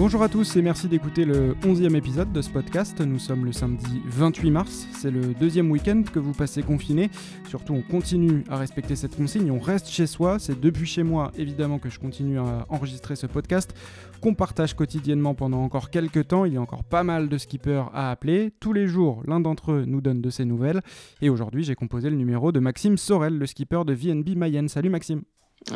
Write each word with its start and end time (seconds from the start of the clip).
Bonjour 0.00 0.22
à 0.22 0.30
tous 0.30 0.56
et 0.56 0.62
merci 0.62 0.88
d'écouter 0.88 1.26
le 1.26 1.52
11e 1.56 1.94
épisode 1.94 2.32
de 2.32 2.40
ce 2.40 2.48
podcast. 2.48 2.98
Nous 3.02 3.18
sommes 3.18 3.44
le 3.44 3.52
samedi 3.52 4.00
28 4.06 4.50
mars, 4.50 4.86
c'est 4.94 5.10
le 5.10 5.34
deuxième 5.34 5.70
week-end 5.70 6.02
que 6.10 6.18
vous 6.18 6.32
passez 6.32 6.62
confiné. 6.62 7.10
Surtout 7.46 7.74
on 7.74 7.82
continue 7.82 8.42
à 8.48 8.56
respecter 8.56 8.96
cette 8.96 9.14
consigne, 9.14 9.50
on 9.50 9.58
reste 9.58 9.88
chez 9.88 10.06
soi. 10.06 10.38
C'est 10.38 10.58
depuis 10.58 10.86
chez 10.86 11.02
moi 11.02 11.32
évidemment 11.36 11.78
que 11.78 11.90
je 11.90 11.98
continue 11.98 12.38
à 12.38 12.64
enregistrer 12.70 13.14
ce 13.14 13.26
podcast 13.26 13.74
qu'on 14.22 14.32
partage 14.32 14.72
quotidiennement 14.72 15.34
pendant 15.34 15.62
encore 15.62 15.90
quelques 15.90 16.28
temps. 16.28 16.46
Il 16.46 16.54
y 16.54 16.56
a 16.56 16.62
encore 16.62 16.84
pas 16.84 17.02
mal 17.02 17.28
de 17.28 17.36
skippers 17.36 17.90
à 17.92 18.10
appeler. 18.10 18.54
Tous 18.58 18.72
les 18.72 18.86
jours, 18.86 19.22
l'un 19.26 19.40
d'entre 19.40 19.72
eux 19.72 19.84
nous 19.86 20.00
donne 20.00 20.22
de 20.22 20.30
ses 20.30 20.46
nouvelles. 20.46 20.80
Et 21.20 21.28
aujourd'hui 21.28 21.62
j'ai 21.62 21.74
composé 21.74 22.08
le 22.08 22.16
numéro 22.16 22.52
de 22.52 22.58
Maxime 22.58 22.96
Sorel, 22.96 23.36
le 23.36 23.44
skipper 23.44 23.84
de 23.84 23.92
VNB 23.92 24.34
Mayenne. 24.34 24.70
Salut 24.70 24.88
Maxime 24.88 25.24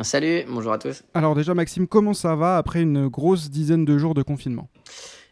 Salut, 0.01 0.43
bonjour 0.49 0.73
à 0.73 0.79
tous. 0.79 1.03
Alors 1.13 1.35
déjà 1.35 1.53
Maxime, 1.53 1.87
comment 1.87 2.13
ça 2.13 2.35
va 2.35 2.57
après 2.57 2.81
une 2.81 3.07
grosse 3.07 3.49
dizaine 3.49 3.85
de 3.85 3.97
jours 3.97 4.13
de 4.13 4.23
confinement? 4.23 4.67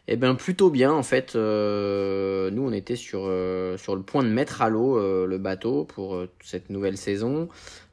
Eh 0.06 0.16
bien 0.16 0.34
plutôt 0.34 0.70
bien 0.70 0.92
en 0.92 1.02
fait. 1.02 1.34
Euh, 1.34 2.50
nous 2.50 2.62
on 2.62 2.72
était 2.72 2.96
sur, 2.96 3.24
euh, 3.24 3.76
sur 3.78 3.96
le 3.96 4.02
point 4.02 4.22
de 4.22 4.28
mettre 4.28 4.62
à 4.62 4.68
l'eau 4.68 4.98
euh, 4.98 5.26
le 5.26 5.38
bateau 5.38 5.84
pour 5.84 6.22
cette 6.42 6.70
nouvelle 6.70 6.96
saison. 6.96 7.48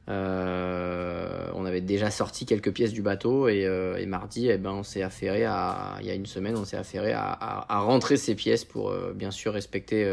on 0.08 1.64
avait 1.66 1.80
déjà 1.80 2.10
sorti 2.10 2.46
quelques 2.46 2.72
pièces 2.72 2.92
du 2.92 3.02
bateau 3.02 3.48
et, 3.48 4.06
mardi 4.06 4.48
eh 4.48 4.58
ben, 4.58 4.72
on 4.72 4.82
s'est 4.82 5.02
affairé 5.02 5.44
à, 5.44 5.96
il 6.00 6.06
y 6.06 6.10
a 6.10 6.14
une 6.14 6.26
semaine 6.26 6.56
on 6.56 6.64
s'est 6.64 6.76
affairé 6.76 7.12
à, 7.12 7.38
à, 7.68 7.78
rentrer 7.80 8.16
ces 8.16 8.34
pièces 8.34 8.64
pour 8.64 8.94
bien 9.14 9.30
sûr 9.30 9.52
respecter 9.54 10.06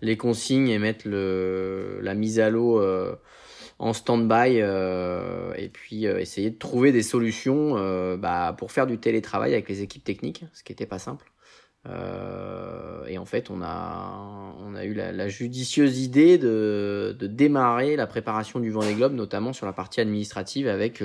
les 0.00 0.16
consignes 0.16 0.68
et 0.68 0.78
mettre 0.78 1.06
le, 1.06 2.00
la 2.02 2.14
mise 2.14 2.40
à 2.40 2.50
l'eau 2.50 2.80
en 3.78 3.92
stand-by 3.92 4.60
euh, 4.60 5.52
et 5.56 5.68
puis 5.68 6.06
euh, 6.06 6.18
essayer 6.18 6.50
de 6.50 6.58
trouver 6.58 6.92
des 6.92 7.02
solutions 7.02 7.76
euh, 7.76 8.16
bah, 8.16 8.54
pour 8.56 8.72
faire 8.72 8.86
du 8.86 8.98
télétravail 8.98 9.52
avec 9.52 9.68
les 9.68 9.82
équipes 9.82 10.04
techniques, 10.04 10.44
ce 10.52 10.62
qui 10.62 10.72
n'était 10.72 10.86
pas 10.86 10.98
simple. 10.98 11.30
et 13.08 13.18
en 13.18 13.24
fait, 13.24 13.50
on 13.50 13.62
a, 13.62 14.54
on 14.60 14.74
a 14.74 14.84
eu 14.84 14.94
la, 14.94 15.28
judicieuse 15.28 16.00
idée 16.00 16.38
de, 16.38 17.16
de, 17.18 17.26
démarrer 17.26 17.96
la 17.96 18.06
préparation 18.06 18.58
du 18.58 18.70
Vendée 18.70 18.94
Globe, 18.94 19.14
notamment 19.14 19.52
sur 19.52 19.66
la 19.66 19.72
partie 19.72 20.00
administrative 20.00 20.66
avec 20.66 21.00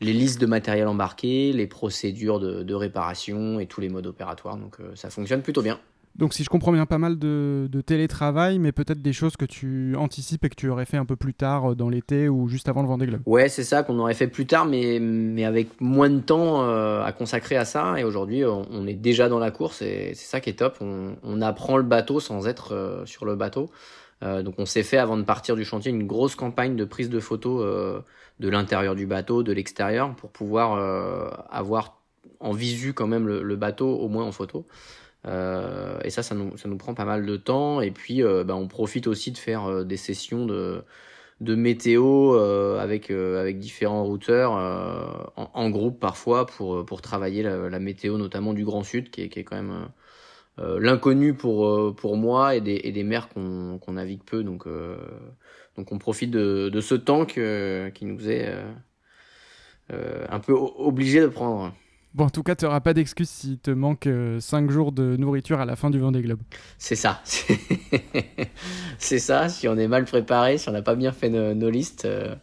les 0.00 0.12
listes 0.12 0.40
de 0.40 0.46
matériel 0.46 0.88
embarqué, 0.88 1.52
les 1.52 1.68
procédures 1.68 2.40
de, 2.40 2.64
de 2.64 2.74
réparation 2.74 3.60
et 3.60 3.66
tous 3.66 3.80
les 3.80 3.88
modes 3.88 4.06
opératoires. 4.06 4.56
Donc 4.56 4.78
ça 4.96 5.10
fonctionne 5.10 5.42
plutôt 5.42 5.62
bien. 5.62 5.78
Donc 6.18 6.34
si 6.34 6.42
je 6.42 6.48
comprends 6.48 6.72
bien, 6.72 6.84
pas 6.84 6.98
mal 6.98 7.16
de, 7.16 7.68
télétravail, 7.86 8.58
mais 8.58 8.72
peut-être 8.72 9.00
des 9.00 9.12
choses 9.12 9.36
que 9.36 9.44
tu 9.44 9.94
anticipes 9.96 10.44
et 10.44 10.48
que 10.48 10.56
tu 10.56 10.68
aurais 10.68 10.84
fait 10.84 10.96
un 10.96 11.04
peu 11.04 11.14
plus 11.14 11.32
tard 11.32 11.70
euh, 11.70 11.74
dans 11.76 11.88
l'été 11.88 12.28
ou 12.28 12.48
juste 12.48 12.68
avant 12.68 12.82
le 12.82 12.88
Vendée 12.88 13.06
Globe. 13.06 13.20
Ouais, 13.24 13.48
c'est 13.48 13.62
ça 13.62 13.84
qu'on 13.84 13.98
aurait 14.00 14.14
fait 14.14 14.26
plus 14.26 14.44
tard, 14.44 14.66
mais, 14.66 14.98
mais 15.00 15.44
avec 15.44 15.80
moins 15.80 16.10
de 16.10 16.18
temps 16.18 16.62
euh, 16.64 17.04
à 17.04 17.12
consacrer 17.12 17.56
à 17.56 17.64
ça. 17.64 17.94
Et 17.98 18.04
aujourd'hui, 18.04 18.44
on, 18.44 18.86
est 18.88 18.94
déjà 18.94 19.28
dans 19.28 19.38
la 19.38 19.52
course 19.52 19.80
et 19.80 20.12
c'est 20.14 20.26
ça 20.26 20.40
qui 20.40 20.50
est 20.50 20.54
top. 20.54 20.78
On, 20.80 21.40
apprend 21.40 21.76
le 21.76 21.84
bateau 21.84 22.18
sans 22.18 22.48
être 22.48 22.74
euh, 22.74 23.06
sur 23.06 23.24
le 23.24 23.36
bateau. 23.36 23.70
donc 24.22 24.54
on 24.58 24.66
s'est 24.66 24.82
fait 24.82 24.98
avant 24.98 25.16
de 25.16 25.22
partir 25.22 25.54
du 25.54 25.64
chantier 25.64 25.92
une 25.92 26.04
grosse 26.04 26.34
campagne 26.34 26.74
de 26.74 26.84
prise 26.84 27.10
de 27.10 27.20
photos 27.20 28.02
de 28.40 28.48
l'intérieur 28.48 28.96
du 28.96 29.06
bateau, 29.06 29.44
de 29.44 29.52
l'extérieur, 29.52 30.12
pour 30.16 30.30
pouvoir 30.30 30.76
avoir 31.48 32.00
en 32.40 32.52
visu 32.52 32.92
quand 32.92 33.06
même 33.06 33.28
le, 33.28 33.42
le, 33.42 33.56
bateau, 33.56 33.88
au 33.88 34.08
moins 34.08 34.24
en 34.24 34.32
photo. 34.32 34.66
Euh, 35.28 35.98
et 36.04 36.10
ça, 36.10 36.22
ça 36.22 36.34
nous, 36.34 36.76
prend 36.78 36.94
pas 36.94 37.04
mal 37.04 37.26
de 37.26 37.36
temps. 37.36 37.80
Et 37.80 37.90
puis, 37.90 38.22
euh, 38.22 38.44
bah, 38.44 38.56
on 38.56 38.68
profite 38.68 39.06
aussi 39.06 39.30
de 39.30 39.38
faire 39.38 39.66
euh, 39.66 39.84
des 39.84 39.96
sessions 39.96 40.46
de, 40.46 40.84
météo 41.40 42.34
avec, 42.78 43.12
différents 43.58 44.04
routeurs 44.04 44.52
en, 45.36 45.70
groupe 45.70 46.00
parfois 46.00 46.46
pour, 46.46 47.02
travailler 47.02 47.42
la, 47.42 47.78
météo, 47.78 48.18
notamment 48.18 48.54
du 48.54 48.64
Grand 48.64 48.82
Sud, 48.82 49.10
qui 49.10 49.22
est, 49.22 49.44
quand 49.44 49.56
même 49.56 49.88
l'inconnu 50.58 51.34
pour, 51.34 52.16
moi 52.16 52.56
et 52.56 52.60
des, 52.60 53.04
mers 53.04 53.28
qu'on 53.28 53.92
navigue 53.92 54.22
peu. 54.24 54.42
Donc, 54.42 54.66
on 54.66 55.98
profite 55.98 56.30
de, 56.30 56.70
de 56.70 56.80
ce 56.80 56.94
temps 56.96 57.24
qui 57.24 58.04
nous 58.04 58.28
est 58.28 58.52
un 59.90 60.40
peu 60.40 60.52
obligé 60.54 61.20
de 61.20 61.28
prendre. 61.28 61.72
En 62.20 62.30
tout 62.30 62.42
cas, 62.42 62.56
tu 62.56 62.64
n'auras 62.64 62.80
pas 62.80 62.94
d'excuse 62.94 63.28
s'il 63.28 63.58
te 63.58 63.70
manque 63.70 64.04
5 64.04 64.08
euh, 64.10 64.70
jours 64.70 64.92
de 64.92 65.16
nourriture 65.16 65.60
à 65.60 65.64
la 65.64 65.76
fin 65.76 65.90
du 65.90 66.00
Vendée 66.00 66.20
Globe. 66.20 66.40
C'est 66.76 66.96
ça. 66.96 67.22
C'est 68.98 69.18
ça. 69.18 69.48
Si 69.48 69.68
on 69.68 69.76
est 69.76 69.88
mal 69.88 70.04
préparé, 70.04 70.58
si 70.58 70.68
on 70.68 70.72
n'a 70.72 70.82
pas 70.82 70.96
bien 70.96 71.12
fait 71.12 71.28
nos, 71.28 71.70
listes, 71.70 72.06
euh, 72.06 72.34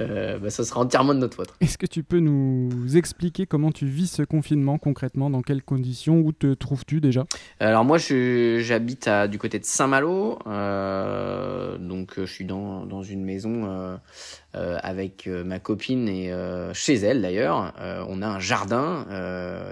euh, 0.00 0.38
bah, 0.38 0.50
ça 0.50 0.64
sera 0.64 0.80
entièrement 0.80 1.14
de 1.14 1.20
notre 1.20 1.36
faute. 1.36 1.54
Est-ce 1.60 1.78
que 1.78 1.86
tu 1.86 2.02
peux 2.02 2.18
nous 2.18 2.96
expliquer 2.96 3.46
comment 3.46 3.70
tu 3.70 3.86
vis 3.86 4.10
ce 4.10 4.22
confinement 4.22 4.78
concrètement? 4.78 5.30
Dans 5.30 5.42
quelles 5.42 5.62
conditions? 5.62 6.20
Où 6.20 6.32
te 6.32 6.54
trouves-tu 6.54 7.00
déjà? 7.00 7.24
Alors 7.60 7.84
moi, 7.84 7.98
j'habite 7.98 9.08
du 9.30 9.38
côté 9.38 9.58
de 9.58 9.64
Saint-Malo. 9.64 10.38
Euh, 10.46 11.78
donc 11.78 12.14
je 12.16 12.24
suis 12.24 12.44
dans, 12.44 12.86
dans 12.86 13.02
une 13.02 13.24
maison 13.24 13.66
euh, 13.66 14.78
avec 14.82 15.26
ma 15.28 15.58
copine 15.58 16.08
et 16.08 16.32
chez 16.72 16.94
elle 16.94 17.22
d'ailleurs. 17.22 17.72
on 18.08 18.22
a 18.22 18.26
un 18.26 18.40
jardin, 18.40 19.06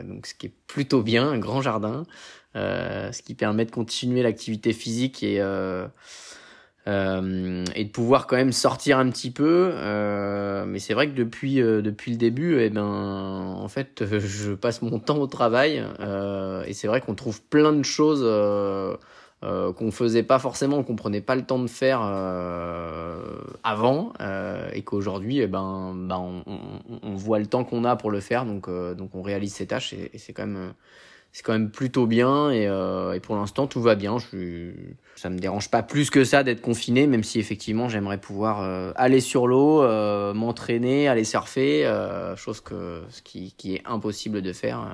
donc 0.05 0.27
ce 0.27 0.35
qui 0.35 0.47
est 0.47 0.55
plutôt 0.67 1.03
bien, 1.03 1.29
un 1.29 1.39
grand 1.39 1.63
jardin. 1.63 2.05
ce 2.55 3.23
qui 3.23 3.35
permet 3.35 3.65
de 3.65 3.71
continuer 3.71 4.23
l'activité 4.23 4.73
physique 4.73 5.23
et 5.23 5.41
euh, 6.89 7.65
et 7.77 7.85
de 7.85 7.91
pouvoir 7.91 8.27
quand 8.27 8.37
même 8.37 8.53
sortir 8.53 8.99
un 8.99 9.09
petit 9.11 9.31
peu. 9.31 9.71
Euh, 9.75 10.65
mais 10.67 10.79
c'est 10.81 10.95
vrai 10.95 11.09
que 11.09 11.15
depuis 11.15 11.61
euh, 11.61 11.81
depuis 11.83 12.11
le 12.11 12.17
début, 12.17 12.59
eh 12.61 12.71
ben 12.71 12.83
en 12.85 13.69
fait, 13.69 14.05
je 14.19 14.53
passe 14.53 14.83
mon 14.83 14.99
temps 14.99 15.19
au 15.19 15.27
travail 15.27 15.85
euh, 16.01 16.65
et 16.65 16.73
c'est 16.73 16.89
vrai 16.89 17.01
qu'on 17.01 17.15
trouve 17.15 17.43
plein 17.43 17.73
de 17.73 17.85
choses 17.85 18.23
euh, 18.25 18.97
qu'on 19.43 19.91
faisait 19.91 20.23
pas 20.23 20.39
forcément, 20.39 20.83
qu'on 20.85 20.97
prenait 20.97 21.21
pas 21.21 21.35
le 21.35 21.43
temps 21.43 21.59
de 21.59 21.69
faire 21.69 22.01
avant 23.65 24.13
et 24.73 24.83
qu'aujourd'hui, 24.83 25.41
eh 25.41 25.47
ben, 25.49 25.95
ben 25.97 26.19
on, 26.19 26.43
on, 26.47 26.99
on, 27.03 27.15
voit 27.17 27.41
le 27.41 27.47
temps 27.47 27.65
qu'on 27.65 27.85
a 27.85 27.97
pour 27.97 28.11
le 28.13 28.21
faire, 28.21 28.45
donc 28.45 28.69
donc 28.71 29.15
on 29.15 29.23
réalise 29.23 29.55
ces 29.55 29.67
tâches 29.67 29.93
et, 29.95 30.11
et 30.15 30.19
c'est 30.19 30.33
quand 30.33 30.47
même 30.47 30.75
c'est 31.33 31.43
quand 31.43 31.53
même 31.53 31.71
plutôt 31.71 32.07
bien 32.07 32.51
et, 32.51 32.67
euh, 32.69 33.15
et 33.15 33.21
pour 33.21 33.37
l'instant 33.37 33.67
tout 33.67 33.81
va 33.81 33.95
bien. 33.95 34.19
Je, 34.19 34.73
ça 35.17 35.31
me 35.31 35.39
dérange 35.39 35.71
pas 35.71 35.83
plus 35.83 36.11
que 36.11 36.25
ça 36.25 36.43
d'être 36.43 36.61
confiné, 36.61 37.07
même 37.07 37.23
si 37.23 37.39
effectivement 37.39 37.89
j'aimerais 37.89 38.19
pouvoir 38.19 38.61
euh, 38.61 38.93
aller 38.97 39.21
sur 39.21 39.47
l'eau, 39.47 39.83
euh, 39.83 40.35
m'entraîner, 40.35 41.09
aller 41.09 41.25
surfer, 41.25 41.87
euh, 41.87 42.37
chose 42.37 42.61
que 42.61 43.03
ce 43.09 43.23
qui, 43.23 43.55
qui, 43.57 43.77
est 43.77 43.83
impossible 43.85 44.43
de 44.43 44.53
faire 44.53 44.87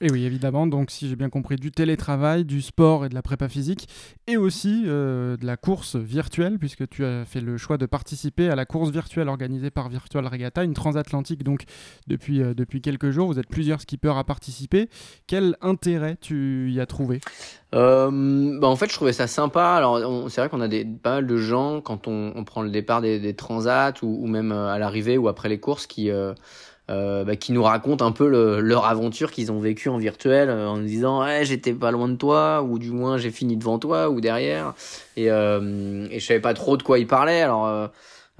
et 0.00 0.12
oui, 0.12 0.24
évidemment, 0.24 0.68
donc 0.68 0.92
si 0.92 1.08
j'ai 1.08 1.16
bien 1.16 1.28
compris, 1.28 1.56
du 1.56 1.72
télétravail, 1.72 2.44
du 2.44 2.62
sport 2.62 3.04
et 3.04 3.08
de 3.08 3.14
la 3.14 3.22
prépa 3.22 3.48
physique, 3.48 3.88
et 4.28 4.36
aussi 4.36 4.84
euh, 4.86 5.36
de 5.36 5.44
la 5.44 5.56
course 5.56 5.96
virtuelle, 5.96 6.56
puisque 6.60 6.88
tu 6.88 7.04
as 7.04 7.24
fait 7.24 7.40
le 7.40 7.56
choix 7.56 7.78
de 7.78 7.86
participer 7.86 8.48
à 8.48 8.54
la 8.54 8.64
course 8.64 8.90
virtuelle 8.90 9.28
organisée 9.28 9.70
par 9.70 9.88
Virtual 9.88 10.24
Regatta, 10.24 10.62
une 10.62 10.74
transatlantique 10.74 11.42
donc 11.42 11.64
depuis, 12.06 12.42
euh, 12.42 12.54
depuis 12.54 12.80
quelques 12.80 13.10
jours. 13.10 13.26
Vous 13.26 13.40
êtes 13.40 13.48
plusieurs 13.48 13.80
skippers 13.80 14.16
à 14.16 14.22
participer. 14.22 14.88
Quel 15.26 15.56
intérêt 15.62 16.16
tu 16.20 16.70
y 16.70 16.78
as 16.78 16.86
trouvé? 16.86 17.20
Euh, 17.74 18.56
bah 18.60 18.68
en 18.68 18.76
fait, 18.76 18.88
je 18.88 18.94
trouvais 18.94 19.12
ça 19.12 19.26
sympa. 19.26 19.64
Alors, 19.64 20.30
c'est 20.30 20.40
vrai 20.40 20.48
qu'on 20.48 20.60
a 20.60 20.68
pas 21.02 21.14
mal 21.14 21.26
de 21.26 21.36
gens, 21.36 21.80
quand 21.80 22.06
on, 22.06 22.44
prend 22.44 22.62
le 22.62 22.70
départ 22.70 23.00
des, 23.00 23.18
des 23.18 23.34
transats, 23.34 23.94
ou, 24.02 24.28
même 24.28 24.52
à 24.52 24.78
l'arrivée 24.78 25.18
ou 25.18 25.26
après 25.26 25.48
les 25.48 25.58
courses, 25.58 25.88
qui 25.88 26.08
bah, 26.88 27.36
qui 27.36 27.52
nous 27.52 27.62
racontent 27.62 28.06
un 28.06 28.12
peu 28.12 28.26
leur 28.60 28.86
aventure 28.86 29.30
qu'ils 29.30 29.52
ont 29.52 29.60
vécue 29.60 29.90
en 29.90 29.98
virtuel 29.98 30.48
euh, 30.48 30.68
en 30.68 30.78
nous 30.78 30.86
disant 30.86 31.22
ouais, 31.22 31.44
j'étais 31.44 31.74
pas 31.74 31.90
loin 31.90 32.08
de 32.08 32.16
toi 32.16 32.62
ou 32.62 32.78
du 32.78 32.90
moins 32.90 33.18
j'ai 33.18 33.30
fini 33.30 33.56
devant 33.58 33.78
toi 33.78 34.08
ou 34.08 34.22
derrière 34.22 34.74
et, 35.16 35.30
euh, 35.30 36.06
et 36.10 36.18
je 36.18 36.24
savais 36.26 36.40
pas 36.40 36.54
trop 36.54 36.78
de 36.78 36.82
quoi 36.82 36.98
ils 36.98 37.06
parlaient. 37.06 37.42
Alors 37.42 37.66
euh, 37.66 37.88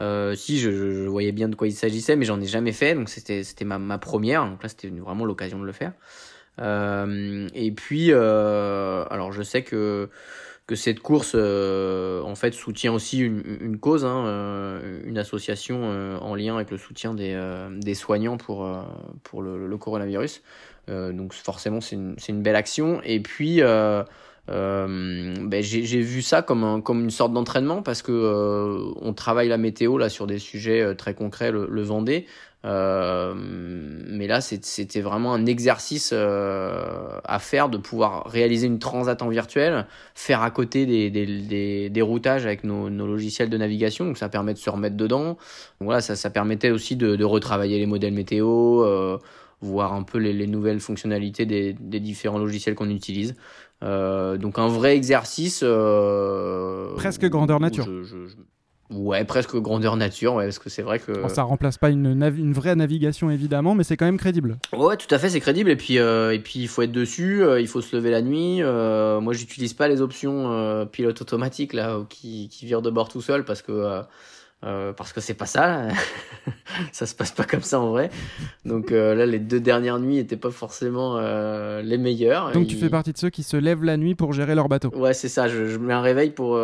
euh 0.00 0.34
si 0.34 0.58
je, 0.58 0.70
je, 0.70 1.08
voyais 1.08 1.32
bien 1.32 1.48
de 1.48 1.56
quoi 1.56 1.66
il 1.66 1.72
s'agissait 1.72 2.16
mais 2.16 2.24
j'en 2.24 2.40
ai 2.40 2.46
jamais 2.46 2.72
fait. 2.72 2.94
Donc 2.94 3.10
c'était 3.10 3.44
c'était 3.44 3.66
ma, 3.66 3.78
ma 3.78 3.98
première. 3.98 4.46
Donc 4.46 4.62
là 4.62 4.70
c'était 4.70 4.88
vraiment 4.88 5.26
l'occasion 5.26 5.58
de 5.58 5.66
le 5.66 5.72
faire. 5.72 5.92
Et 7.54 7.72
puis 7.72 8.12
alors 8.12 9.32
je 9.32 9.42
sais 9.42 9.62
que 9.62 10.08
que 10.68 10.76
cette 10.76 11.00
course 11.00 11.32
euh, 11.34 12.20
en 12.22 12.34
fait 12.34 12.52
soutient 12.52 12.92
aussi 12.92 13.20
une, 13.20 13.78
cause, 13.78 14.04
hein, 14.04 14.26
euh, 14.26 15.00
une 15.06 15.16
association 15.16 15.80
euh, 15.84 16.18
en 16.18 16.34
lien 16.34 16.56
avec 16.56 16.70
le 16.70 16.76
soutien 16.76 17.14
des, 17.14 17.40
des 17.80 17.94
soignants 17.94 18.36
pour, 18.36 18.68
pour 19.24 19.42
le, 19.42 19.66
le 19.66 19.76
coronavirus. 19.78 20.42
donc 20.86 21.32
forcément 21.32 21.80
c'est 21.80 21.96
une, 21.96 22.16
une 22.28 22.42
belle 22.42 22.54
action. 22.54 23.00
Et 23.02 23.20
puis 23.20 23.62
ben, 24.48 25.62
j'ai 25.62 26.00
vu 26.00 26.22
ça 26.22 26.42
comme, 26.42 26.64
un, 26.64 26.80
comme 26.80 27.04
une 27.04 27.10
sorte 27.10 27.32
d'entraînement 27.32 27.82
parce 27.82 28.02
que 28.02 28.92
on 29.00 29.12
travaille 29.12 29.48
la 29.48 29.58
météo 29.58 29.98
là 29.98 30.08
sur 30.08 30.26
des 30.26 30.38
sujets 30.38 30.94
très 30.94 31.14
concrets, 31.14 31.52
le, 31.52 31.66
le 31.70 31.82
Vendée. 31.82 32.26
Euh, 32.64 33.34
mais 33.36 34.26
là, 34.26 34.40
c'était 34.40 35.00
vraiment 35.00 35.32
un 35.32 35.46
exercice 35.46 36.10
euh, 36.12 37.20
à 37.24 37.38
faire 37.38 37.68
de 37.68 37.78
pouvoir 37.78 38.26
réaliser 38.26 38.66
une 38.66 38.80
transat 38.80 39.22
en 39.22 39.28
virtuel, 39.28 39.86
faire 40.14 40.42
à 40.42 40.50
côté 40.50 40.84
des, 40.84 41.10
des, 41.10 41.88
des, 41.88 42.02
routages 42.02 42.46
avec 42.46 42.64
nos, 42.64 42.90
nos, 42.90 43.06
logiciels 43.06 43.48
de 43.48 43.56
navigation, 43.56 44.06
donc 44.06 44.18
ça 44.18 44.28
permet 44.28 44.54
de 44.54 44.58
se 44.58 44.70
remettre 44.70 44.96
dedans. 44.96 45.36
voilà, 45.80 46.00
ça, 46.00 46.16
ça 46.16 46.30
permettait 46.30 46.70
aussi 46.70 46.96
de, 46.96 47.14
de 47.14 47.24
retravailler 47.24 47.78
les 47.78 47.86
modèles 47.86 48.14
météo. 48.14 49.18
Euh, 49.62 49.66
voir 49.66 49.92
un 49.92 50.02
peu 50.02 50.18
les, 50.18 50.46
nouvelles 50.46 50.80
fonctionnalités 50.80 51.46
des, 51.46 52.00
différents 52.00 52.38
logiciels 52.38 52.74
qu'on 52.74 52.90
utilise. 52.90 53.34
donc 53.82 54.58
un 54.58 54.68
vrai 54.68 54.96
exercice. 54.96 55.64
Presque 56.96 57.26
grandeur 57.26 57.60
nature. 57.60 57.88
Ouais, 58.90 59.22
presque 59.24 59.54
grandeur 59.56 59.96
nature, 59.96 60.34
ouais, 60.34 60.44
parce 60.44 60.58
que 60.58 60.70
c'est 60.70 60.80
vrai 60.80 60.98
que. 60.98 61.12
Ça 61.22 61.28
ça 61.28 61.42
remplace 61.42 61.76
pas 61.76 61.90
une, 61.90 62.06
une, 62.06 62.52
vraie 62.54 62.74
navigation 62.74 63.30
évidemment, 63.30 63.74
mais 63.74 63.84
c'est 63.84 63.98
quand 63.98 64.06
même 64.06 64.16
crédible. 64.16 64.56
Ouais, 64.74 64.96
tout 64.96 65.14
à 65.14 65.18
fait, 65.18 65.28
c'est 65.28 65.40
crédible. 65.40 65.68
Et 65.68 65.76
puis, 65.76 65.98
euh, 65.98 66.32
et 66.32 66.38
puis 66.38 66.60
il 66.60 66.68
faut 66.68 66.80
être 66.80 66.92
dessus, 66.92 67.42
euh, 67.42 67.60
il 67.60 67.68
faut 67.68 67.82
se 67.82 67.94
lever 67.94 68.10
la 68.10 68.22
nuit. 68.22 68.62
Euh, 68.62 69.20
moi, 69.20 69.34
j'utilise 69.34 69.74
pas 69.74 69.88
les 69.88 70.00
options 70.00 70.86
pilote 70.90 71.20
automatique 71.20 71.74
là, 71.74 72.00
qui, 72.08 72.48
qui 72.48 72.64
vire 72.64 72.80
de 72.80 72.88
bord 72.88 73.10
tout 73.10 73.20
seul, 73.20 73.44
parce 73.44 73.60
que 73.60 74.02
parce 74.60 75.12
que 75.12 75.20
c'est 75.20 75.34
pas 75.34 75.46
ça. 75.46 75.88
ça 76.92 77.06
se 77.06 77.14
passe 77.14 77.32
pas 77.32 77.44
comme 77.44 77.62
ça 77.62 77.80
en 77.80 77.90
vrai. 77.90 78.10
Donc 78.64 78.90
là, 78.90 79.26
les 79.26 79.38
deux 79.38 79.60
dernières 79.60 79.98
nuits 79.98 80.18
étaient 80.18 80.36
pas 80.36 80.50
forcément 80.50 81.20
les 81.80 81.98
meilleures. 81.98 82.52
Donc 82.52 82.66
tu 82.66 82.76
fais 82.76 82.90
partie 82.90 83.12
de 83.12 83.18
ceux 83.18 83.30
qui 83.30 83.42
se 83.42 83.56
lèvent 83.56 83.84
la 83.84 83.96
nuit 83.96 84.14
pour 84.14 84.32
gérer 84.32 84.54
leur 84.54 84.68
bateau. 84.68 84.90
Ouais, 84.94 85.14
c'est 85.14 85.28
ça. 85.28 85.48
Je, 85.48 85.66
je 85.66 85.78
mets 85.78 85.94
un 85.94 86.02
réveil 86.02 86.30
pour 86.30 86.58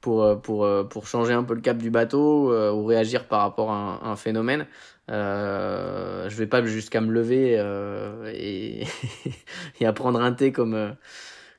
pour, 0.00 0.22
euh, 0.22 0.36
pour, 0.36 0.64
euh, 0.64 0.84
pour 0.84 1.06
changer 1.06 1.32
un 1.32 1.44
peu 1.44 1.54
le 1.54 1.60
cap 1.60 1.76
du 1.76 1.90
bateau 1.90 2.52
euh, 2.52 2.72
ou 2.72 2.84
réagir 2.84 3.26
par 3.26 3.40
rapport 3.40 3.70
à 3.70 4.00
un, 4.02 4.12
un 4.12 4.16
phénomène. 4.16 4.66
Euh, 5.10 6.28
je 6.28 6.36
vais 6.36 6.46
pas 6.46 6.64
jusqu'à 6.64 7.00
me 7.00 7.10
lever 7.12 7.54
et, 8.32 8.84
et 9.80 9.86
à 9.86 9.92
prendre 9.92 10.20
un 10.20 10.32
thé 10.32 10.52
comme 10.52 10.94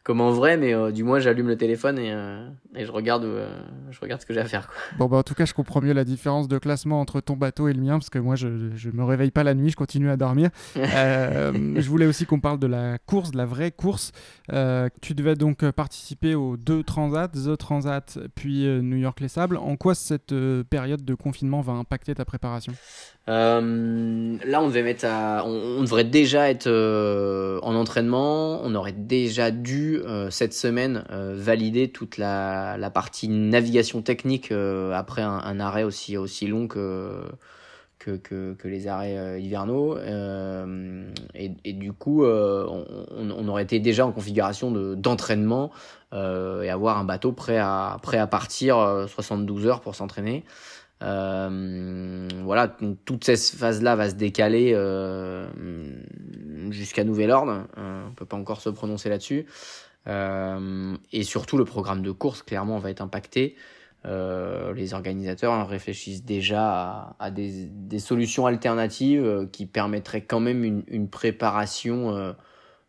comme 0.03 0.19
en 0.19 0.31
vrai, 0.31 0.57
mais 0.57 0.73
euh, 0.73 0.91
du 0.91 1.03
moins 1.03 1.19
j'allume 1.19 1.47
le 1.47 1.57
téléphone 1.57 1.99
et, 1.99 2.11
euh, 2.11 2.47
et 2.75 2.85
je 2.85 2.91
regarde 2.91 3.23
euh, 3.23 3.61
je 3.91 3.99
regarde 3.99 4.19
ce 4.19 4.25
que 4.25 4.33
j'ai 4.33 4.39
à 4.39 4.45
faire. 4.45 4.67
Quoi. 4.67 4.75
Bon 4.97 5.05
bah 5.05 5.17
en 5.17 5.23
tout 5.23 5.35
cas 5.35 5.45
je 5.45 5.53
comprends 5.53 5.81
mieux 5.81 5.93
la 5.93 6.03
différence 6.03 6.47
de 6.47 6.57
classement 6.57 6.99
entre 6.99 7.21
ton 7.21 7.35
bateau 7.35 7.67
et 7.67 7.73
le 7.73 7.81
mien 7.81 7.99
parce 7.99 8.09
que 8.09 8.17
moi 8.17 8.35
je 8.35 8.71
je 8.75 8.89
me 8.89 9.03
réveille 9.03 9.31
pas 9.31 9.43
la 9.43 9.53
nuit, 9.53 9.69
je 9.69 9.75
continue 9.75 10.09
à 10.09 10.17
dormir. 10.17 10.49
je 10.75 11.87
voulais 11.87 12.07
aussi 12.07 12.25
qu'on 12.25 12.39
parle 12.39 12.59
de 12.59 12.67
la 12.67 12.97
course, 12.97 13.31
de 13.31 13.37
la 13.37 13.45
vraie 13.45 13.71
course. 13.71 14.11
tu 15.01 15.13
devais 15.13 15.35
donc 15.35 15.69
participer 15.71 16.33
aux 16.33 16.57
deux 16.57 16.83
transats, 16.83 17.27
The 17.27 17.55
Transat 17.57 18.17
puis 18.33 18.65
New 18.65 18.97
York 18.97 19.19
les 19.19 19.27
Sables. 19.27 19.57
En 19.57 19.75
quoi 19.75 19.93
cette 19.93 20.33
période 20.69 21.05
de 21.05 21.13
confinement 21.13 21.61
va 21.61 21.73
impacter 21.73 22.15
ta 22.15 22.25
préparation? 22.25 22.73
Euh, 23.29 24.37
là, 24.45 24.61
on 24.61 24.67
devait 24.67 24.81
mettre 24.81 25.05
à, 25.05 25.45
on, 25.45 25.81
devrait 25.81 26.03
déjà 26.03 26.49
être 26.49 26.67
euh, 26.67 27.59
en 27.61 27.75
entraînement. 27.75 28.61
On 28.63 28.73
aurait 28.73 28.93
déjà 28.93 29.51
dû 29.51 29.90
euh, 29.95 30.29
cette 30.29 30.53
semaine 30.53 31.03
valider 31.09 31.89
toute 31.89 32.17
la, 32.17 32.91
partie 32.93 33.27
navigation 33.27 34.01
technique 34.01 34.51
après 34.51 35.21
un, 35.21 35.59
arrêt 35.59 35.83
aussi 35.83 36.47
long 36.47 36.67
que 36.67 37.23
les 38.63 38.87
arrêts 38.87 39.41
hivernaux. 39.41 39.97
Et, 41.35 41.73
du 41.73 41.93
coup, 41.93 42.25
on, 42.25 43.47
aurait 43.47 43.63
été 43.63 43.79
déjà 43.79 44.05
en 44.05 44.11
configuration 44.11 44.71
de 44.71 44.95
d'entraînement 44.95 45.71
et 46.13 46.69
avoir 46.69 46.97
un 46.97 47.03
bateau 47.03 47.31
prêt 47.31 47.57
à 47.57 47.97
prêt 48.01 48.17
à 48.17 48.27
partir 48.27 49.05
72 49.07 49.67
heures 49.67 49.81
pour 49.81 49.95
s'entraîner. 49.95 50.43
Euh, 51.01 52.27
voilà, 52.43 52.67
toute 53.05 53.23
cette 53.23 53.39
phase-là 53.39 53.95
va 53.95 54.09
se 54.09 54.15
décaler 54.15 54.73
euh, 54.75 55.47
jusqu'à 56.69 57.03
nouvel 57.03 57.31
ordre. 57.31 57.67
Euh, 57.77 58.07
on 58.07 58.13
peut 58.13 58.25
pas 58.25 58.37
encore 58.37 58.61
se 58.61 58.69
prononcer 58.69 59.09
là-dessus. 59.09 59.45
Euh, 60.07 60.95
et 61.11 61.23
surtout, 61.23 61.57
le 61.57 61.65
programme 61.65 62.01
de 62.01 62.11
course, 62.11 62.43
clairement, 62.43 62.79
va 62.79 62.89
être 62.89 63.01
impacté. 63.01 63.55
Euh, 64.05 64.73
les 64.73 64.95
organisateurs 64.95 65.67
réfléchissent 65.67 66.25
déjà 66.25 67.15
à, 67.19 67.29
des, 67.29 67.65
des, 67.67 67.99
solutions 67.99 68.47
alternatives 68.47 69.47
qui 69.51 69.67
permettraient 69.67 70.23
quand 70.23 70.39
même 70.39 70.63
une, 70.63 70.83
une 70.87 71.07
préparation, 71.07 72.35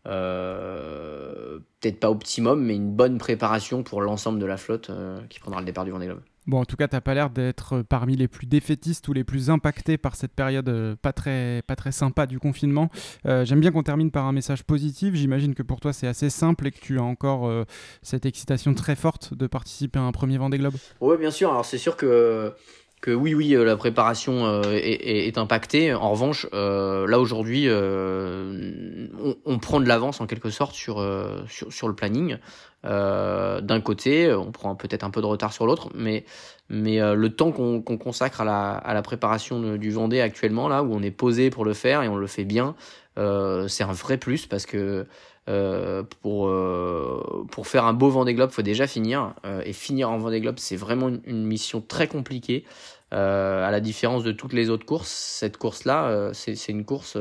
peut-être 0.04 2.00
pas 2.00 2.10
optimum, 2.10 2.64
mais 2.64 2.76
une 2.76 2.92
bonne 2.92 3.18
préparation 3.18 3.82
pour 3.82 4.00
l'ensemble 4.00 4.38
de 4.38 4.46
la 4.46 4.56
flotte 4.56 4.90
qui 5.28 5.38
prendra 5.38 5.60
le 5.60 5.66
départ 5.66 5.84
du 5.84 5.90
Vendée 5.90 6.06
Globe. 6.06 6.22
Bon, 6.46 6.60
en 6.60 6.64
tout 6.64 6.76
cas, 6.76 6.88
tu 6.88 6.96
n'as 6.96 7.00
pas 7.00 7.14
l'air 7.14 7.30
d'être 7.30 7.82
parmi 7.82 8.16
les 8.16 8.26
plus 8.26 8.46
défaitistes 8.46 9.06
ou 9.06 9.12
les 9.12 9.22
plus 9.22 9.48
impactés 9.48 9.96
par 9.96 10.16
cette 10.16 10.32
période 10.32 10.68
euh, 10.68 10.96
pas, 11.00 11.12
très, 11.12 11.62
pas 11.66 11.76
très 11.76 11.92
sympa 11.92 12.26
du 12.26 12.40
confinement. 12.40 12.90
Euh, 13.26 13.44
j'aime 13.44 13.60
bien 13.60 13.70
qu'on 13.70 13.84
termine 13.84 14.10
par 14.10 14.26
un 14.26 14.32
message 14.32 14.64
positif. 14.64 15.14
J'imagine 15.14 15.54
que 15.54 15.62
pour 15.62 15.78
toi, 15.78 15.92
c'est 15.92 16.08
assez 16.08 16.30
simple 16.30 16.66
et 16.66 16.72
que 16.72 16.80
tu 16.80 16.98
as 16.98 17.02
encore 17.02 17.46
euh, 17.46 17.64
cette 18.02 18.26
excitation 18.26 18.74
très 18.74 18.96
forte 18.96 19.34
de 19.34 19.46
participer 19.46 20.00
à 20.00 20.02
un 20.02 20.12
premier 20.12 20.36
Vendée 20.36 20.58
Globe. 20.58 20.74
Oui, 21.00 21.16
bien 21.16 21.30
sûr. 21.30 21.50
Alors, 21.50 21.64
c'est 21.64 21.78
sûr 21.78 21.96
que 21.96 22.52
que 23.02 23.10
oui, 23.10 23.34
oui, 23.34 23.54
la 23.58 23.76
préparation 23.76 24.62
est, 24.62 25.26
est, 25.26 25.36
impactée. 25.36 25.92
En 25.92 26.12
revanche, 26.12 26.46
là 26.52 27.18
aujourd'hui, 27.18 27.68
on, 27.68 29.36
on, 29.44 29.58
prend 29.58 29.80
de 29.80 29.86
l'avance 29.86 30.22
en 30.22 30.26
quelque 30.26 30.48
sorte 30.48 30.74
sur, 30.74 31.04
sur, 31.48 31.70
sur 31.70 31.88
le 31.88 31.94
planning. 31.94 32.38
Euh, 32.84 33.60
d'un 33.60 33.80
côté, 33.80 34.32
on 34.32 34.50
prend 34.50 34.74
peut-être 34.74 35.04
un 35.04 35.10
peu 35.10 35.20
de 35.20 35.26
retard 35.26 35.52
sur 35.52 35.66
l'autre, 35.66 35.90
mais, 35.94 36.24
mais 36.68 37.00
euh, 37.00 37.14
le 37.14 37.30
temps 37.30 37.52
qu'on 37.52 37.82
consacre 37.82 38.40
à 38.40 38.44
la, 38.44 38.72
à 38.72 38.94
la 38.94 39.02
préparation 39.02 39.76
du 39.76 39.90
Vendée 39.90 40.20
actuellement, 40.20 40.68
là 40.68 40.82
où 40.82 40.92
on 40.92 41.02
est 41.02 41.12
posé 41.12 41.50
pour 41.50 41.64
le 41.64 41.74
faire 41.74 42.02
et 42.02 42.08
on 42.08 42.16
le 42.16 42.26
fait 42.26 42.44
bien, 42.44 42.74
euh, 43.18 43.68
c'est 43.68 43.84
un 43.84 43.92
vrai 43.92 44.16
plus 44.16 44.46
parce 44.46 44.66
que 44.66 45.06
euh, 45.48 46.02
pour, 46.22 46.48
euh, 46.48 47.46
pour 47.50 47.66
faire 47.66 47.84
un 47.84 47.92
beau 47.92 48.08
Vendée 48.10 48.34
Globe, 48.34 48.50
faut 48.50 48.62
déjà 48.62 48.86
finir. 48.86 49.34
et 49.64 49.72
finir 49.72 50.10
en 50.10 50.18
Vendée 50.18 50.40
Globe, 50.40 50.58
c'est 50.58 50.76
vraiment 50.76 51.08
une, 51.08 51.44
mission 51.44 51.80
très 51.80 52.08
compliquée. 52.08 52.64
à 53.10 53.70
la 53.70 53.80
différence 53.80 54.24
de 54.24 54.32
toutes 54.32 54.52
les 54.52 54.70
autres 54.70 54.86
courses, 54.86 55.10
cette 55.10 55.56
course-là, 55.56 56.30
c'est 56.32 56.68
une 56.68 56.84
course 56.84 57.16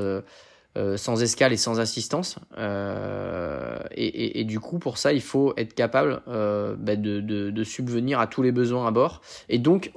euh, 0.77 0.95
sans 0.95 1.21
escale 1.21 1.51
et 1.51 1.57
sans 1.57 1.81
assistance. 1.81 2.39
Euh, 2.57 3.77
et, 3.91 4.45
du 4.45 4.61
coup, 4.61 4.79
pour 4.79 4.97
ça, 4.97 5.11
il 5.11 5.21
faut 5.21 5.53
être 5.57 5.73
capable 5.73 6.21
euh, 6.29 6.75
bah 6.77 6.95
de, 6.95 7.19
de, 7.19 7.63
subvenir 7.65 8.21
à 8.21 8.27
tous 8.27 8.41
les 8.41 8.53
besoins 8.53 8.87
à 8.87 8.91
bord. 8.91 9.21
Et 9.49 9.57
donc, 9.57 9.91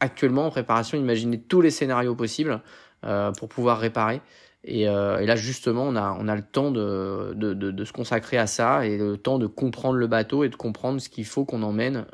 actuellement, 0.00 0.46
en 0.46 0.50
préparation, 0.50 0.96
imaginer 0.96 1.38
tous 1.38 1.60
les 1.60 1.70
scénarios 1.70 2.14
possibles 2.14 2.62
euh, 3.04 3.32
pour 3.32 3.50
pouvoir 3.50 3.78
réparer. 3.78 4.22
Et, 4.66 4.88
euh, 4.88 5.18
et, 5.18 5.26
là, 5.26 5.36
justement, 5.36 5.84
on 5.84 5.94
a, 5.94 6.16
on 6.18 6.26
a 6.26 6.34
le 6.34 6.42
temps 6.42 6.70
de, 6.70 7.34
de, 7.34 7.52
de, 7.52 7.84
se 7.84 7.92
consacrer 7.92 8.38
à 8.38 8.46
ça 8.46 8.86
et 8.86 8.96
le 8.96 9.18
temps 9.18 9.38
de 9.38 9.46
comprendre 9.46 9.96
le 9.96 10.06
bateau 10.06 10.42
et 10.42 10.48
de 10.48 10.56
comprendre 10.56 11.00
ce 11.00 11.10
qu'il 11.10 11.26
faut 11.26 11.44
qu'on 11.44 11.62
emmène 11.62 12.06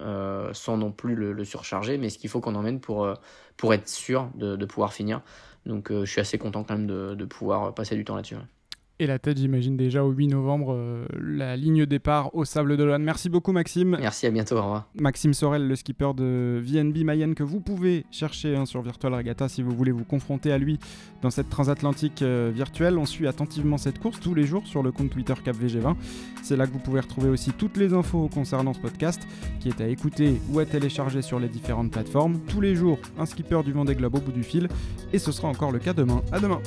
sans 0.53 0.77
non 0.77 0.91
plus 0.91 1.15
le, 1.15 1.33
le, 1.33 1.45
surcharger, 1.45 1.97
mais 1.97 2.09
ce 2.09 2.19
qu'il 2.19 2.29
faut 2.29 2.41
qu'on 2.41 2.57
emmène 2.57 2.81
pour, 2.81 3.09
pour 3.57 3.73
être 3.73 3.89
sûr 3.89 4.31
de, 4.35 4.57
de 4.57 4.67
pouvoir 4.67 4.93
finir. 4.93 5.23
Donc 5.67 5.91
euh, 5.91 6.05
je 6.05 6.11
suis 6.11 6.21
assez 6.21 6.39
content 6.39 6.65
quand 6.65 6.75
même 6.75 6.87
de, 6.87 7.15
de 7.15 7.25
pouvoir 7.25 7.75
passer 7.75 7.95
du 7.95 8.05
temps 8.05 8.17
là-dessus. 8.17 8.37
Et 9.03 9.07
la 9.07 9.19
tête, 9.19 9.39
j'imagine 9.39 9.79
déjà 9.79 10.05
au 10.05 10.11
8 10.11 10.27
novembre, 10.27 10.75
euh, 10.77 11.07
la 11.19 11.57
ligne 11.57 11.87
départ 11.87 12.35
au 12.35 12.45
Sable 12.45 12.77
d'Olonne. 12.77 13.03
Merci 13.03 13.31
beaucoup, 13.31 13.51
Maxime. 13.51 13.97
Merci, 13.99 14.27
à 14.27 14.31
bientôt, 14.31 14.57
au 14.57 14.63
revoir. 14.63 14.91
Maxime 14.95 15.33
Sorel, 15.33 15.67
le 15.67 15.75
skipper 15.75 16.13
de 16.15 16.61
VNB 16.63 16.99
Mayenne, 17.05 17.35
que 17.35 17.43
vous 17.43 17.61
pouvez 17.61 18.05
chercher 18.11 18.57
hein, 18.57 18.67
sur 18.67 18.83
Virtual 18.83 19.15
Regatta 19.15 19.49
si 19.49 19.63
vous 19.63 19.75
voulez 19.75 19.91
vous 19.91 20.05
confronter 20.05 20.53
à 20.53 20.59
lui 20.59 20.79
dans 21.23 21.31
cette 21.31 21.49
transatlantique 21.49 22.21
euh, 22.21 22.53
virtuelle. 22.55 22.99
On 22.99 23.07
suit 23.07 23.27
attentivement 23.27 23.79
cette 23.79 23.99
course 23.99 24.21
tous 24.21 24.35
les 24.35 24.45
jours 24.45 24.67
sur 24.67 24.83
le 24.83 24.93
compte 24.93 25.09
Twitter 25.09 25.33
CapVG20. 25.33 25.97
C'est 26.43 26.57
là 26.57 26.67
que 26.67 26.73
vous 26.73 26.79
pouvez 26.79 27.01
retrouver 27.01 27.31
aussi 27.31 27.53
toutes 27.53 27.79
les 27.79 27.95
infos 27.95 28.29
concernant 28.29 28.75
ce 28.75 28.81
podcast, 28.81 29.23
qui 29.61 29.71
est 29.71 29.81
à 29.81 29.89
écouter 29.89 30.43
ou 30.51 30.59
à 30.59 30.67
télécharger 30.67 31.23
sur 31.23 31.41
les 31.41 31.49
différentes 31.49 31.91
plateformes. 31.91 32.39
Tous 32.49 32.61
les 32.61 32.75
jours, 32.75 32.99
un 33.19 33.25
skipper 33.25 33.63
du 33.65 33.73
Vendée 33.73 33.95
Globe 33.95 34.17
au 34.17 34.21
bout 34.21 34.33
du 34.33 34.43
fil. 34.43 34.69
Et 35.15 35.19
ce 35.19 35.33
sera 35.33 35.49
encore 35.49 35.73
le 35.73 35.79
cas 35.79 35.95
demain. 35.95 36.21
À 36.33 36.39
demain. 36.39 36.61